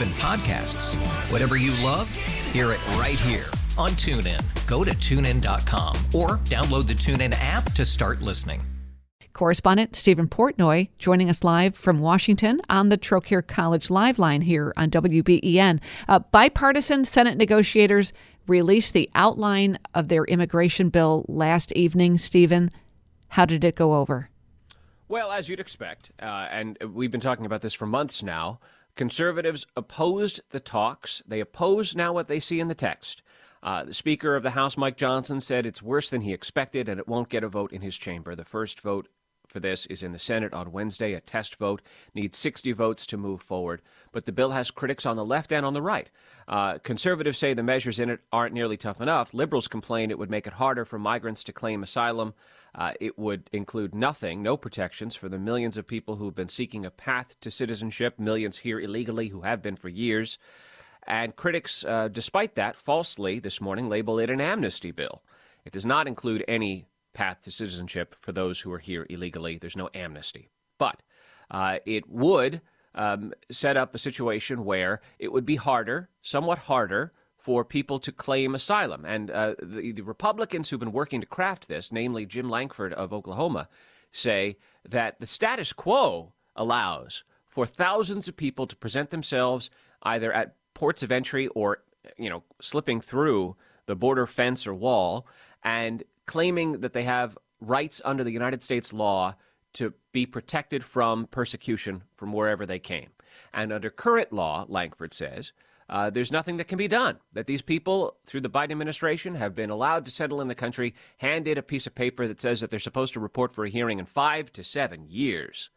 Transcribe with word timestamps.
even 0.00 0.12
podcasts. 0.14 0.94
Whatever 1.30 1.56
you 1.56 1.72
love, 1.84 2.14
hear 2.52 2.72
it 2.72 2.86
right 2.92 3.18
here 3.20 3.46
on 3.76 3.90
TuneIn. 3.92 4.40
Go 4.66 4.84
to 4.84 4.92
tunein.com 4.92 5.96
or 6.14 6.38
download 6.48 6.86
the 6.86 6.94
TuneIn 6.94 7.34
app 7.38 7.72
to 7.72 7.84
start 7.84 8.22
listening. 8.22 8.62
Correspondent 9.32 9.94
Steven 9.94 10.26
Portnoy 10.26 10.88
joining 10.98 11.30
us 11.30 11.44
live 11.44 11.76
from 11.76 12.00
Washington 12.00 12.60
on 12.68 12.88
the 12.88 12.98
Trocaire 12.98 13.46
College 13.46 13.90
Live 13.90 14.18
line 14.18 14.42
here 14.42 14.72
on 14.76 14.90
WBEN. 14.90 15.80
Uh, 16.08 16.18
bipartisan 16.18 17.04
Senate 17.04 17.38
negotiators 17.38 18.12
released 18.46 18.92
the 18.92 19.08
outline 19.14 19.78
of 19.94 20.08
their 20.08 20.24
immigration 20.24 20.88
bill 20.88 21.24
last 21.28 21.72
evening. 21.72 22.18
Steven, 22.18 22.70
how 23.28 23.44
did 23.44 23.64
it 23.64 23.76
go 23.76 23.94
over? 23.94 24.30
Well, 25.08 25.30
as 25.30 25.48
you'd 25.48 25.60
expect, 25.60 26.10
uh, 26.20 26.48
and 26.50 26.78
we've 26.92 27.10
been 27.10 27.20
talking 27.20 27.46
about 27.46 27.60
this 27.62 27.74
for 27.74 27.86
months 27.86 28.22
now. 28.22 28.60
Conservatives 29.00 29.66
opposed 29.78 30.42
the 30.50 30.60
talks. 30.60 31.22
They 31.26 31.40
oppose 31.40 31.96
now 31.96 32.12
what 32.12 32.28
they 32.28 32.38
see 32.38 32.60
in 32.60 32.68
the 32.68 32.74
text. 32.74 33.22
Uh, 33.62 33.82
the 33.82 33.94
Speaker 33.94 34.36
of 34.36 34.42
the 34.42 34.50
House, 34.50 34.76
Mike 34.76 34.98
Johnson, 34.98 35.40
said 35.40 35.64
it's 35.64 35.80
worse 35.80 36.10
than 36.10 36.20
he 36.20 36.34
expected 36.34 36.86
and 36.86 37.00
it 37.00 37.08
won't 37.08 37.30
get 37.30 37.42
a 37.42 37.48
vote 37.48 37.72
in 37.72 37.80
his 37.80 37.96
chamber. 37.96 38.34
The 38.34 38.44
first 38.44 38.82
vote 38.82 39.08
for 39.50 39.60
this 39.60 39.86
is 39.86 40.02
in 40.02 40.12
the 40.12 40.18
Senate 40.18 40.54
on 40.54 40.72
Wednesday. 40.72 41.12
A 41.12 41.20
test 41.20 41.56
vote 41.56 41.82
needs 42.14 42.38
60 42.38 42.72
votes 42.72 43.04
to 43.06 43.16
move 43.16 43.42
forward. 43.42 43.82
But 44.12 44.24
the 44.24 44.32
bill 44.32 44.50
has 44.50 44.70
critics 44.70 45.04
on 45.04 45.16
the 45.16 45.24
left 45.24 45.52
and 45.52 45.66
on 45.66 45.74
the 45.74 45.82
right. 45.82 46.08
Uh, 46.48 46.78
conservatives 46.78 47.38
say 47.38 47.52
the 47.52 47.62
measures 47.62 47.98
in 47.98 48.10
it 48.10 48.20
aren't 48.32 48.54
nearly 48.54 48.76
tough 48.76 49.00
enough. 49.00 49.34
Liberals 49.34 49.68
complain 49.68 50.10
it 50.10 50.18
would 50.18 50.30
make 50.30 50.46
it 50.46 50.54
harder 50.54 50.84
for 50.84 50.98
migrants 50.98 51.44
to 51.44 51.52
claim 51.52 51.82
asylum. 51.82 52.34
Uh, 52.74 52.92
it 53.00 53.18
would 53.18 53.50
include 53.52 53.94
nothing, 53.94 54.42
no 54.42 54.56
protections 54.56 55.16
for 55.16 55.28
the 55.28 55.38
millions 55.38 55.76
of 55.76 55.86
people 55.86 56.16
who 56.16 56.26
have 56.26 56.34
been 56.34 56.48
seeking 56.48 56.86
a 56.86 56.90
path 56.90 57.34
to 57.40 57.50
citizenship, 57.50 58.18
millions 58.18 58.58
here 58.58 58.78
illegally 58.78 59.28
who 59.28 59.42
have 59.42 59.60
been 59.60 59.76
for 59.76 59.88
years. 59.88 60.38
And 61.06 61.34
critics, 61.34 61.84
uh, 61.84 62.08
despite 62.08 62.54
that, 62.54 62.76
falsely 62.76 63.40
this 63.40 63.60
morning 63.60 63.88
label 63.88 64.18
it 64.18 64.30
an 64.30 64.40
amnesty 64.40 64.92
bill. 64.92 65.22
It 65.64 65.72
does 65.72 65.86
not 65.86 66.06
include 66.06 66.44
any 66.46 66.86
path 67.12 67.42
to 67.44 67.50
citizenship 67.50 68.14
for 68.20 68.32
those 68.32 68.60
who 68.60 68.72
are 68.72 68.78
here 68.78 69.06
illegally. 69.10 69.58
There's 69.58 69.76
no 69.76 69.90
amnesty. 69.94 70.50
But 70.78 71.02
uh, 71.50 71.78
it 71.84 72.08
would 72.08 72.60
um, 72.94 73.32
set 73.50 73.76
up 73.76 73.94
a 73.94 73.98
situation 73.98 74.64
where 74.64 75.00
it 75.18 75.32
would 75.32 75.46
be 75.46 75.56
harder, 75.56 76.08
somewhat 76.22 76.58
harder, 76.58 77.12
for 77.36 77.64
people 77.64 77.98
to 78.00 78.12
claim 78.12 78.54
asylum. 78.54 79.04
And 79.04 79.30
uh, 79.30 79.54
the, 79.62 79.92
the, 79.92 80.02
Republicans 80.02 80.68
who've 80.68 80.80
been 80.80 80.92
working 80.92 81.20
to 81.20 81.26
craft 81.26 81.68
this, 81.68 81.90
namely 81.90 82.26
Jim 82.26 82.50
Lankford 82.50 82.92
of 82.92 83.12
Oklahoma, 83.12 83.68
say 84.12 84.58
that 84.86 85.18
the 85.20 85.26
status 85.26 85.72
quo 85.72 86.34
allows 86.54 87.24
for 87.48 87.64
thousands 87.64 88.28
of 88.28 88.36
people 88.36 88.66
to 88.66 88.76
present 88.76 89.10
themselves 89.10 89.70
either 90.02 90.32
at 90.32 90.54
ports 90.74 91.02
of 91.02 91.10
entry 91.10 91.46
or, 91.48 91.82
you 92.18 92.28
know, 92.28 92.42
slipping 92.60 93.00
through 93.00 93.56
the 93.86 93.96
border 93.96 94.26
fence 94.26 94.66
or 94.66 94.74
wall 94.74 95.26
and 95.62 96.02
claiming 96.30 96.80
that 96.80 96.92
they 96.92 97.02
have 97.02 97.36
rights 97.60 98.00
under 98.04 98.22
the 98.22 98.30
United 98.30 98.62
States 98.62 98.92
law 98.92 99.34
to 99.72 99.92
be 100.12 100.24
protected 100.24 100.84
from 100.84 101.26
persecution 101.26 102.04
from 102.14 102.32
wherever 102.32 102.64
they 102.64 102.78
came. 102.78 103.08
And 103.52 103.72
under 103.72 103.90
current 103.90 104.32
law, 104.32 104.64
Lankford 104.68 105.12
says, 105.12 105.50
uh, 105.88 106.08
there's 106.08 106.30
nothing 106.30 106.56
that 106.58 106.68
can 106.68 106.78
be 106.78 106.86
done. 106.86 107.18
That 107.32 107.48
these 107.48 107.62
people, 107.62 108.16
through 108.26 108.42
the 108.42 108.48
Biden 108.48 108.70
administration, 108.70 109.34
have 109.34 109.56
been 109.56 109.70
allowed 109.70 110.04
to 110.04 110.12
settle 110.12 110.40
in 110.40 110.46
the 110.46 110.54
country, 110.54 110.94
handed 111.16 111.58
a 111.58 111.62
piece 111.62 111.88
of 111.88 111.96
paper 111.96 112.28
that 112.28 112.40
says 112.40 112.60
that 112.60 112.70
they're 112.70 112.78
supposed 112.78 113.12
to 113.14 113.20
report 113.20 113.52
for 113.52 113.64
a 113.64 113.68
hearing 113.68 113.98
in 113.98 114.06
five 114.06 114.52
to 114.52 114.62
seven 114.62 115.06
years. 115.08 115.68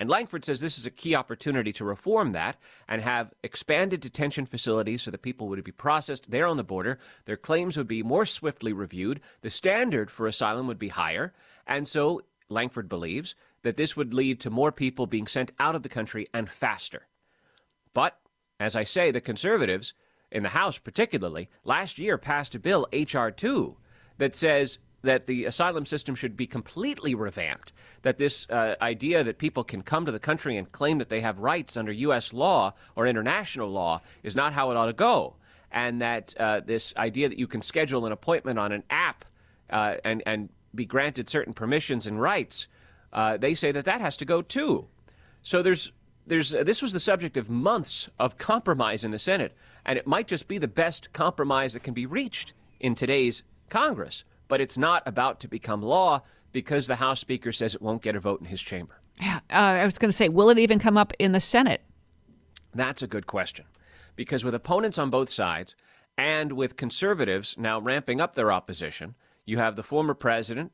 And 0.00 0.08
Lankford 0.08 0.46
says 0.46 0.60
this 0.60 0.78
is 0.78 0.86
a 0.86 0.90
key 0.90 1.14
opportunity 1.14 1.74
to 1.74 1.84
reform 1.84 2.30
that 2.30 2.56
and 2.88 3.02
have 3.02 3.34
expanded 3.42 4.00
detention 4.00 4.46
facilities 4.46 5.02
so 5.02 5.10
that 5.10 5.20
people 5.20 5.46
would 5.48 5.62
be 5.62 5.72
processed 5.72 6.30
there 6.30 6.46
on 6.46 6.56
the 6.56 6.64
border. 6.64 6.98
Their 7.26 7.36
claims 7.36 7.76
would 7.76 7.86
be 7.86 8.02
more 8.02 8.24
swiftly 8.24 8.72
reviewed. 8.72 9.20
The 9.42 9.50
standard 9.50 10.10
for 10.10 10.26
asylum 10.26 10.66
would 10.68 10.78
be 10.78 10.88
higher. 10.88 11.34
And 11.66 11.86
so 11.86 12.22
Lankford 12.48 12.88
believes 12.88 13.34
that 13.62 13.76
this 13.76 13.94
would 13.94 14.14
lead 14.14 14.40
to 14.40 14.48
more 14.48 14.72
people 14.72 15.06
being 15.06 15.26
sent 15.26 15.52
out 15.58 15.74
of 15.74 15.82
the 15.82 15.90
country 15.90 16.26
and 16.32 16.48
faster. 16.48 17.06
But 17.92 18.18
as 18.58 18.74
I 18.74 18.84
say, 18.84 19.10
the 19.10 19.20
conservatives, 19.20 19.92
in 20.32 20.42
the 20.42 20.48
House 20.48 20.78
particularly, 20.78 21.50
last 21.62 21.98
year 21.98 22.16
passed 22.16 22.54
a 22.54 22.58
bill, 22.58 22.86
H.R. 22.90 23.30
2, 23.30 23.76
that 24.16 24.34
says 24.34 24.78
that 25.02 25.26
the 25.26 25.44
asylum 25.44 25.86
system 25.86 26.14
should 26.14 26.36
be 26.36 26.46
completely 26.46 27.14
revamped. 27.14 27.72
That 28.02 28.18
this 28.18 28.48
uh, 28.50 28.76
idea 28.80 29.24
that 29.24 29.38
people 29.38 29.64
can 29.64 29.82
come 29.82 30.06
to 30.06 30.12
the 30.12 30.18
country 30.18 30.56
and 30.56 30.70
claim 30.70 30.98
that 30.98 31.08
they 31.08 31.20
have 31.20 31.38
rights 31.38 31.76
under 31.76 31.92
U.S. 31.92 32.32
law 32.32 32.74
or 32.96 33.06
international 33.06 33.68
law 33.68 34.02
is 34.22 34.36
not 34.36 34.52
how 34.52 34.70
it 34.70 34.76
ought 34.76 34.86
to 34.86 34.92
go. 34.92 35.36
And 35.70 36.02
that 36.02 36.34
uh, 36.38 36.60
this 36.60 36.94
idea 36.96 37.28
that 37.28 37.38
you 37.38 37.46
can 37.46 37.62
schedule 37.62 38.04
an 38.06 38.12
appointment 38.12 38.58
on 38.58 38.72
an 38.72 38.82
app 38.90 39.24
uh, 39.70 39.96
and, 40.04 40.22
and 40.26 40.48
be 40.74 40.84
granted 40.84 41.28
certain 41.28 41.52
permissions 41.52 42.06
and 42.06 42.20
rights, 42.20 42.66
uh, 43.12 43.36
they 43.36 43.54
say 43.54 43.72
that 43.72 43.84
that 43.84 44.00
has 44.00 44.16
to 44.18 44.24
go 44.24 44.42
too. 44.42 44.86
So 45.42 45.62
there's 45.62 45.92
there's 46.26 46.54
uh, 46.54 46.62
this 46.64 46.82
was 46.82 46.92
the 46.92 47.00
subject 47.00 47.36
of 47.36 47.48
months 47.48 48.08
of 48.18 48.38
compromise 48.38 49.04
in 49.04 49.10
the 49.10 49.18
Senate, 49.18 49.54
and 49.84 49.98
it 49.98 50.06
might 50.06 50.28
just 50.28 50.48
be 50.48 50.58
the 50.58 50.68
best 50.68 51.12
compromise 51.12 51.72
that 51.72 51.82
can 51.82 51.94
be 51.94 52.06
reached 52.06 52.52
in 52.78 52.94
today's 52.94 53.42
Congress. 53.68 54.24
But 54.50 54.60
it's 54.60 54.76
not 54.76 55.02
about 55.06 55.40
to 55.40 55.48
become 55.48 55.80
law 55.80 56.22
because 56.52 56.86
the 56.86 56.96
House 56.96 57.20
Speaker 57.20 57.52
says 57.52 57.74
it 57.74 57.80
won't 57.80 58.02
get 58.02 58.16
a 58.16 58.20
vote 58.20 58.40
in 58.40 58.46
his 58.46 58.60
chamber. 58.60 59.00
Yeah, 59.20 59.40
uh, 59.50 59.80
I 59.80 59.84
was 59.84 59.96
going 59.96 60.10
to 60.10 60.16
say, 60.16 60.28
will 60.28 60.50
it 60.50 60.58
even 60.58 60.78
come 60.78 60.98
up 60.98 61.12
in 61.18 61.32
the 61.32 61.40
Senate? 61.40 61.82
That's 62.74 63.02
a 63.02 63.06
good 63.06 63.26
question, 63.26 63.64
because 64.16 64.44
with 64.44 64.54
opponents 64.54 64.98
on 64.98 65.10
both 65.10 65.30
sides, 65.30 65.74
and 66.18 66.52
with 66.52 66.76
conservatives 66.76 67.54
now 67.56 67.80
ramping 67.80 68.20
up 68.20 68.34
their 68.34 68.52
opposition, 68.52 69.14
you 69.46 69.58
have 69.58 69.76
the 69.76 69.82
former 69.82 70.14
president 70.14 70.72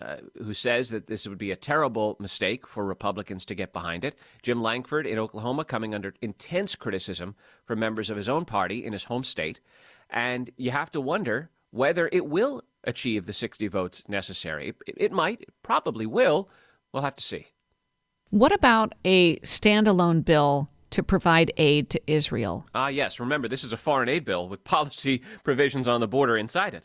uh, 0.00 0.16
who 0.38 0.54
says 0.54 0.90
that 0.90 1.06
this 1.06 1.26
would 1.26 1.38
be 1.38 1.50
a 1.50 1.56
terrible 1.56 2.16
mistake 2.18 2.66
for 2.66 2.84
Republicans 2.84 3.44
to 3.46 3.54
get 3.54 3.72
behind 3.72 4.04
it. 4.04 4.16
Jim 4.42 4.62
Lankford 4.62 5.06
in 5.06 5.18
Oklahoma 5.18 5.64
coming 5.64 5.94
under 5.94 6.14
intense 6.20 6.74
criticism 6.74 7.34
from 7.64 7.78
members 7.78 8.10
of 8.10 8.16
his 8.16 8.28
own 8.28 8.44
party 8.44 8.84
in 8.84 8.92
his 8.92 9.04
home 9.04 9.24
state. 9.24 9.60
And 10.10 10.50
you 10.56 10.70
have 10.72 10.90
to 10.92 11.00
wonder 11.00 11.50
whether 11.70 12.08
it 12.12 12.26
will 12.26 12.62
achieve 12.84 13.26
the 13.26 13.32
60 13.32 13.68
votes 13.68 14.04
necessary. 14.08 14.74
It, 14.86 14.94
it 14.96 15.12
might, 15.12 15.42
it 15.42 15.54
probably 15.62 16.06
will. 16.06 16.48
We'll 16.92 17.02
have 17.02 17.16
to 17.16 17.24
see. 17.24 17.48
What 18.30 18.52
about 18.52 18.94
a 19.04 19.36
standalone 19.38 20.24
bill 20.24 20.68
to 20.90 21.02
provide 21.02 21.52
aid 21.56 21.90
to 21.90 22.00
Israel? 22.06 22.66
Ah, 22.74 22.88
yes. 22.88 23.20
Remember, 23.20 23.48
this 23.48 23.64
is 23.64 23.72
a 23.72 23.76
foreign 23.76 24.08
aid 24.08 24.24
bill 24.24 24.48
with 24.48 24.64
policy 24.64 25.22
provisions 25.42 25.88
on 25.88 26.00
the 26.00 26.08
border 26.08 26.36
inside 26.36 26.74
it. 26.74 26.84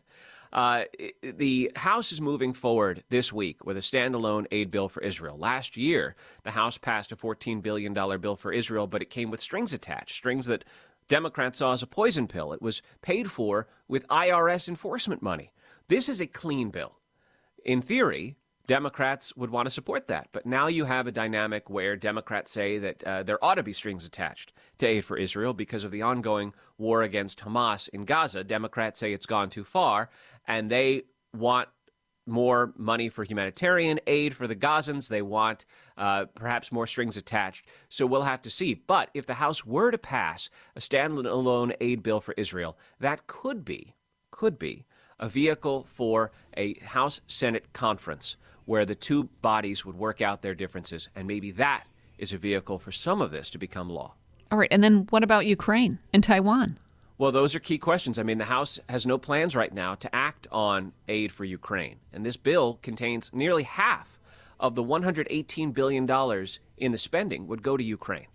Uh, 0.52 0.84
the 1.22 1.72
House 1.76 2.12
is 2.12 2.20
moving 2.20 2.54
forward 2.54 3.04
this 3.10 3.32
week 3.32 3.64
with 3.66 3.78
a 3.78 3.82
standalone 3.82 4.48
aid 4.52 4.72
bill 4.72 4.90
for 4.90 5.02
Israel. 5.02 5.38
Last 5.38 5.78
year, 5.78 6.16
the 6.44 6.52
House 6.52 6.78
passed 6.78 7.12
a 7.12 7.16
$14 7.16 7.62
billion 7.62 7.94
bill 7.94 8.36
for 8.36 8.52
Israel, 8.52 8.88
but 8.88 9.02
it 9.02 9.12
came 9.12 9.30
with 9.30 9.42
strings 9.42 9.74
attached, 9.74 10.16
strings 10.16 10.48
that 10.48 10.66
Democrats 11.08 11.60
saw 11.60 11.74
as 11.74 11.84
a 11.84 11.88
poison 11.88 12.28
pill. 12.28 12.54
It 12.54 12.62
was 12.62 12.82
paid 13.02 13.32
for 13.32 13.68
with 13.88 14.08
IRS 14.08 14.68
enforcement 14.68 15.22
money. 15.22 15.52
This 15.90 16.08
is 16.08 16.22
a 16.22 16.28
clean 16.28 16.70
bill. 16.70 17.00
In 17.66 17.82
theory, 17.82 18.38
Democrats 18.68 19.36
would 19.36 19.50
want 19.50 19.66
to 19.66 19.72
support 19.72 20.08
that. 20.08 20.30
But 20.32 20.46
now 20.46 20.68
you 20.68 20.86
have 20.86 21.08
a 21.08 21.12
dynamic 21.12 21.68
where 21.68 21.96
Democrats 21.96 22.52
say 22.52 22.78
that 22.78 23.04
uh, 23.04 23.24
there 23.24 23.44
ought 23.44 23.56
to 23.56 23.64
be 23.64 23.74
strings 23.74 24.06
attached 24.06 24.54
to 24.78 24.86
aid 24.86 25.04
for 25.04 25.18
Israel 25.18 25.54
because 25.54 25.84
of 25.84 25.90
the 25.90 26.04
ongoing 26.04 26.54
war 26.78 27.02
against 27.02 27.40
Hamas 27.40 27.90
in 27.90 28.06
Gaza. 28.06 28.44
Democrats 28.44 29.00
say 29.00 29.14
it's 29.14 29.26
gone 29.26 29.50
too 29.50 29.64
far, 29.64 30.12
and 30.48 30.70
they 30.70 31.06
want 31.36 31.70
more 32.28 32.72
money 32.78 33.10
for 33.10 33.24
humanitarian 33.24 34.00
aid 34.06 34.36
for 34.36 34.46
the 34.46 34.56
Gazans. 34.56 35.08
They 35.08 35.24
want 35.24 35.66
uh, 35.98 36.26
perhaps 36.36 36.72
more 36.72 36.86
strings 36.86 37.18
attached. 37.18 37.66
So 37.90 38.06
we'll 38.06 38.22
have 38.22 38.44
to 38.44 38.52
see. 38.52 38.76
But 38.76 39.10
if 39.16 39.26
the 39.26 39.34
House 39.34 39.66
were 39.66 39.90
to 39.90 39.98
pass 39.98 40.52
a 40.76 40.80
standalone 40.80 41.76
aid 41.82 42.04
bill 42.04 42.22
for 42.22 42.36
Israel, 42.38 42.78
that 43.00 43.26
could 43.26 43.66
be, 43.66 43.96
could 44.30 44.60
be 44.60 44.86
a 45.20 45.30
vehicle 45.30 45.86
for 45.90 46.32
a 46.56 46.76
House 46.80 47.22
Senate 47.28 47.72
conference 47.74 48.36
where 48.66 48.86
the 48.86 48.96
two 48.96 49.26
bodies 49.42 49.86
would 49.86 49.96
work 49.96 50.22
out 50.22 50.42
their 50.42 50.56
differences. 50.56 51.10
And 51.16 51.28
maybe 51.28 51.52
that 51.52 51.86
is 52.18 52.34
a 52.34 52.38
vehicle 52.38 52.80
for 52.80 52.92
some 52.92 53.22
of 53.22 53.32
this 53.32 53.50
to 53.52 53.58
become 53.58 53.90
law. 53.90 54.14
All 54.52 54.58
right. 54.58 54.70
And 54.72 54.84
then 54.84 55.08
what 55.10 55.24
about 55.24 55.46
Ukraine 55.46 56.00
and 56.14 56.24
Taiwan? 56.24 56.78
Well, 57.18 57.32
those 57.32 57.54
are 57.54 57.60
key 57.60 57.78
questions. 57.78 58.18
I 58.18 58.24
mean, 58.24 58.38
the 58.38 58.46
House 58.46 58.80
has 58.88 59.06
no 59.06 59.18
plans 59.18 59.56
right 59.56 59.74
now 59.74 59.96
to 59.96 60.16
act 60.16 60.48
on 60.52 60.94
aid 61.08 61.32
for 61.32 61.44
Ukraine. 61.44 61.98
And 62.14 62.26
this 62.26 62.38
bill 62.38 62.80
contains 62.82 63.32
nearly 63.34 63.64
half 63.64 64.20
of 64.60 64.76
the 64.76 64.84
$118 64.84 65.74
billion 65.74 66.48
in 66.78 66.92
the 66.92 66.98
spending 66.98 67.48
would 67.48 67.64
go 67.64 67.76
to 67.76 67.84
Ukraine. 67.84 68.28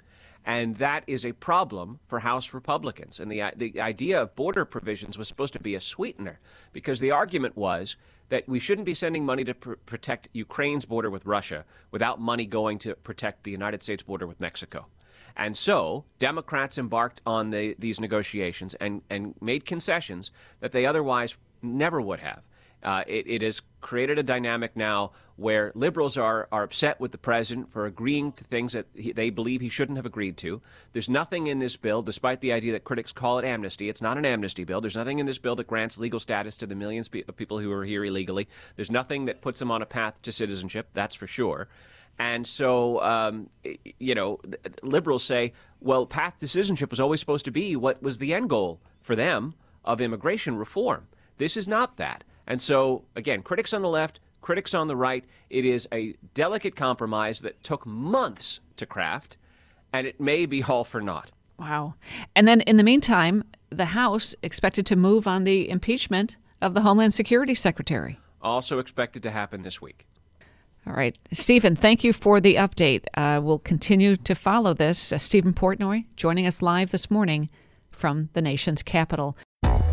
And 0.44 0.76
that 0.76 1.04
is 1.06 1.24
a 1.24 1.32
problem 1.32 2.00
for 2.06 2.18
House 2.18 2.52
Republicans. 2.52 3.18
And 3.18 3.30
the, 3.30 3.40
uh, 3.40 3.50
the 3.56 3.80
idea 3.80 4.20
of 4.20 4.36
border 4.36 4.64
provisions 4.64 5.16
was 5.16 5.26
supposed 5.26 5.54
to 5.54 5.58
be 5.60 5.74
a 5.74 5.80
sweetener 5.80 6.38
because 6.72 7.00
the 7.00 7.10
argument 7.10 7.56
was 7.56 7.96
that 8.28 8.46
we 8.48 8.60
shouldn't 8.60 8.84
be 8.84 8.94
sending 8.94 9.24
money 9.24 9.44
to 9.44 9.54
pr- 9.54 9.72
protect 9.86 10.28
Ukraine's 10.32 10.84
border 10.84 11.08
with 11.08 11.24
Russia 11.24 11.64
without 11.90 12.20
money 12.20 12.44
going 12.44 12.78
to 12.78 12.94
protect 12.96 13.44
the 13.44 13.50
United 13.50 13.82
States 13.82 14.02
border 14.02 14.26
with 14.26 14.40
Mexico. 14.40 14.86
And 15.36 15.56
so 15.56 16.04
Democrats 16.18 16.78
embarked 16.78 17.22
on 17.26 17.50
the, 17.50 17.74
these 17.78 17.98
negotiations 17.98 18.74
and, 18.74 19.02
and 19.10 19.34
made 19.40 19.64
concessions 19.64 20.30
that 20.60 20.72
they 20.72 20.86
otherwise 20.86 21.36
never 21.62 22.00
would 22.00 22.20
have. 22.20 22.42
Uh, 22.84 23.02
it, 23.06 23.26
it, 23.26 23.42
has 23.42 23.62
created 23.80 24.18
a 24.18 24.22
dynamic 24.22 24.76
now 24.76 25.10
where 25.36 25.72
liberals 25.74 26.16
are, 26.18 26.48
are 26.52 26.62
upset 26.62 27.00
with 27.00 27.12
the 27.12 27.18
president 27.18 27.72
for 27.72 27.86
agreeing 27.86 28.30
to 28.32 28.44
things 28.44 28.74
that 28.74 28.86
he, 28.94 29.10
they 29.12 29.30
believe 29.30 29.60
he 29.60 29.68
shouldn't 29.68 29.96
have 29.96 30.06
agreed 30.06 30.36
to. 30.36 30.60
There's 30.92 31.08
nothing 31.08 31.46
in 31.46 31.58
this 31.58 31.76
bill, 31.76 32.02
despite 32.02 32.40
the 32.40 32.52
idea 32.52 32.72
that 32.72 32.84
critics 32.84 33.10
call 33.10 33.38
it 33.38 33.44
amnesty. 33.44 33.88
It's 33.88 34.02
not 34.02 34.18
an 34.18 34.24
amnesty 34.26 34.64
bill. 34.64 34.80
There's 34.80 34.96
nothing 34.96 35.18
in 35.18 35.26
this 35.26 35.38
bill 35.38 35.56
that 35.56 35.66
grants 35.66 35.98
legal 35.98 36.20
status 36.20 36.56
to 36.58 36.66
the 36.66 36.74
millions 36.74 37.08
of 37.26 37.36
people 37.36 37.58
who 37.58 37.72
are 37.72 37.84
here 37.84 38.04
illegally. 38.04 38.48
There's 38.76 38.90
nothing 38.90 39.24
that 39.24 39.40
puts 39.40 39.58
them 39.58 39.70
on 39.70 39.82
a 39.82 39.86
path 39.86 40.20
to 40.22 40.30
citizenship, 40.30 40.88
that's 40.92 41.14
for 41.14 41.26
sure. 41.26 41.68
And 42.18 42.46
so, 42.46 43.02
um, 43.02 43.50
you 43.98 44.14
know, 44.14 44.40
liberals 44.82 45.24
say, 45.24 45.52
well, 45.80 46.06
path 46.06 46.38
to 46.40 46.48
citizenship 46.48 46.90
was 46.90 47.00
always 47.00 47.20
supposed 47.20 47.44
to 47.46 47.50
be 47.50 47.76
what 47.76 48.02
was 48.02 48.18
the 48.18 48.32
end 48.32 48.50
goal 48.50 48.80
for 49.02 49.16
them 49.16 49.54
of 49.84 50.00
immigration 50.00 50.56
reform. 50.56 51.08
This 51.38 51.56
is 51.56 51.66
not 51.66 51.96
that. 51.96 52.24
And 52.46 52.60
so, 52.60 53.04
again, 53.16 53.42
critics 53.42 53.72
on 53.72 53.82
the 53.82 53.88
left, 53.88 54.20
critics 54.40 54.74
on 54.74 54.86
the 54.86 54.96
right, 54.96 55.24
it 55.50 55.64
is 55.64 55.88
a 55.92 56.14
delicate 56.34 56.76
compromise 56.76 57.40
that 57.40 57.62
took 57.62 57.86
months 57.86 58.60
to 58.76 58.86
craft, 58.86 59.36
and 59.92 60.06
it 60.06 60.20
may 60.20 60.46
be 60.46 60.62
all 60.62 60.84
for 60.84 61.00
naught. 61.00 61.30
Wow. 61.58 61.94
And 62.34 62.46
then 62.48 62.60
in 62.62 62.76
the 62.76 62.82
meantime, 62.82 63.44
the 63.70 63.86
House 63.86 64.34
expected 64.42 64.86
to 64.86 64.96
move 64.96 65.26
on 65.26 65.44
the 65.44 65.68
impeachment 65.68 66.36
of 66.60 66.74
the 66.74 66.80
Homeland 66.82 67.14
Security 67.14 67.54
Secretary. 67.54 68.18
Also 68.42 68.78
expected 68.78 69.22
to 69.22 69.30
happen 69.30 69.62
this 69.62 69.80
week. 69.80 70.06
All 70.86 70.92
right. 70.92 71.16
Steven, 71.32 71.76
thank 71.76 72.04
you 72.04 72.12
for 72.12 72.40
the 72.40 72.56
update. 72.56 73.04
Uh, 73.14 73.40
we'll 73.42 73.58
continue 73.58 74.16
to 74.16 74.34
follow 74.34 74.74
this. 74.74 75.12
Uh, 75.12 75.18
Steven 75.18 75.54
Portnoy 75.54 76.04
joining 76.16 76.46
us 76.46 76.60
live 76.60 76.90
this 76.90 77.10
morning 77.10 77.48
from 77.90 78.28
the 78.34 78.42
nation's 78.42 78.82
capital. 78.82 79.36